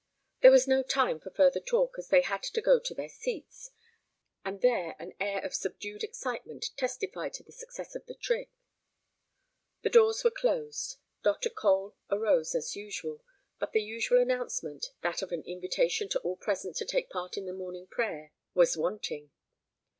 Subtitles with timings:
[0.41, 3.69] There was no time for further talk as they had to go to their seats,
[4.43, 8.49] and there an air of subdued excitement testified to the success of the trick.
[9.83, 11.51] The doors were closed, Dr.
[11.51, 13.21] Cole arose as usual,
[13.59, 17.45] but the usual announcement, that of an invitation to all present to take part in
[17.45, 19.29] the morning prayer, was wanting.